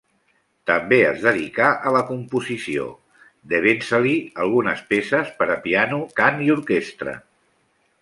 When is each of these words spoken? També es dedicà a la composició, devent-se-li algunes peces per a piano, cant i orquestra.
També 0.69 0.97
es 1.09 1.19
dedicà 1.25 1.67
a 1.89 1.91
la 1.97 2.01
composició, 2.07 2.87
devent-se-li 3.53 4.17
algunes 4.47 4.85
peces 4.95 5.33
per 5.43 5.53
a 5.59 5.63
piano, 5.69 6.05
cant 6.23 6.47
i 6.49 6.55
orquestra. 6.61 7.19